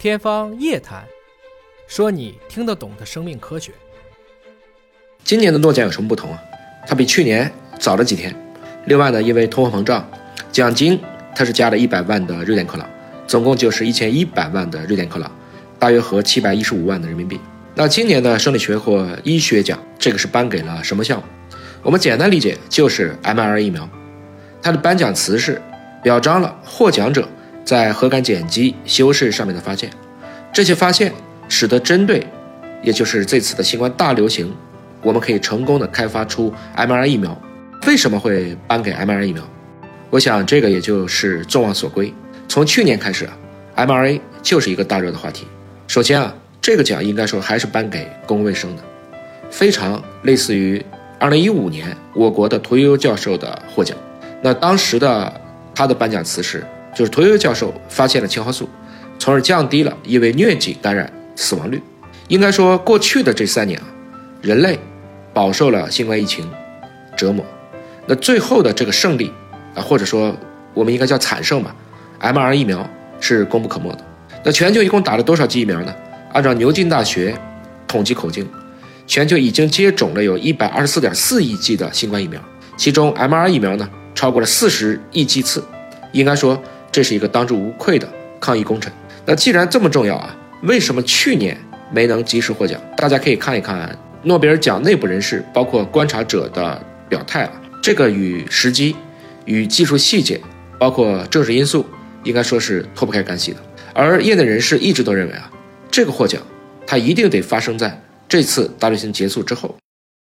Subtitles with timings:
[0.00, 1.04] 天方夜谭，
[1.86, 3.70] 说你听得懂的生命科学。
[5.22, 6.40] 今年的诺奖有什么不同啊？
[6.86, 8.34] 它比去年早了几天。
[8.86, 10.10] 另外呢，因为通货膨胀，
[10.50, 10.98] 奖金
[11.34, 12.88] 它是加了一百万的瑞典克朗，
[13.26, 15.30] 总共就是一千一百万的瑞典克朗，
[15.78, 17.38] 大约合七百一十五万的人民币。
[17.74, 21.24] 那今年的生理学或医学奖，这个是颁给了什么项目？
[21.82, 23.86] 我们简单理解就是 m r 疫苗。
[24.62, 25.60] 它的颁奖词是
[26.02, 27.28] 表彰了获奖者。
[27.70, 29.88] 在核感碱基修饰上面的发现，
[30.52, 31.12] 这些发现
[31.48, 32.26] 使得针对，
[32.82, 34.52] 也就是这次的新冠大流行，
[35.02, 37.40] 我们可以成功的开发出 mRNA 疫苗。
[37.86, 39.48] 为什么会颁给 mRNA 疫苗？
[40.10, 42.12] 我想这个也就是众望所归。
[42.48, 43.38] 从去年开始啊
[43.76, 45.46] ，mRNA 就是一个大热的话题。
[45.86, 48.82] 首先啊，这个奖应该说还是颁给公共卫生的，
[49.48, 50.84] 非常类似于
[51.20, 53.96] 2015年我国的屠呦呦教授的获奖。
[54.42, 55.40] 那当时的
[55.72, 56.64] 他的颁奖词是。
[56.94, 58.68] 就是屠呦教授发现了青蒿素，
[59.18, 61.80] 从而降低了因为疟疾感染死亡率。
[62.28, 63.86] 应该说，过去的这三年啊，
[64.40, 64.78] 人类
[65.34, 66.48] 饱受了新冠疫情
[67.16, 67.44] 折磨。
[68.06, 69.32] 那最后的这个胜利
[69.74, 70.36] 啊，或者说
[70.74, 71.74] 我们应该叫惨胜吧
[72.18, 72.88] ，m r 疫苗
[73.20, 73.98] 是功不可没的。
[74.44, 75.94] 那全球一共打了多少剂疫苗呢？
[76.32, 77.36] 按照牛津大学
[77.88, 78.48] 统计口径，
[79.06, 82.40] 全球已经接种了有一百二十四点四亿剂的新冠疫苗，
[82.76, 85.64] 其中 m r 疫苗呢超过了四十亿剂次。
[86.12, 86.60] 应该说。
[86.92, 88.08] 这是一个当之无愧的
[88.40, 88.92] 抗疫工程。
[89.24, 91.56] 那既然这么重要啊，为什么去年
[91.92, 92.80] 没能及时获奖？
[92.96, 97.52] 大家可以看一看诺贝尔奖内部人士，包括观察者的表态啊。
[97.82, 98.94] 这个与时机、
[99.44, 100.40] 与技术细节，
[100.78, 101.86] 包括政治因素，
[102.24, 103.58] 应该说是脱不开干系的。
[103.94, 105.50] 而业内人士一直都认为啊，
[105.90, 106.42] 这个获奖，
[106.86, 109.74] 它一定得发生在这次大流行结束之后。